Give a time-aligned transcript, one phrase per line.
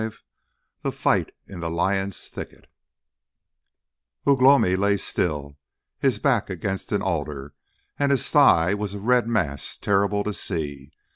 [0.03, 0.17] V
[0.81, 2.65] THE FIGHT IN THE LION'S THICKET
[4.25, 5.59] Ugh lomi lay still,
[5.99, 7.53] his back against an alder,
[7.99, 10.91] and his thigh was a red mass terrible to see.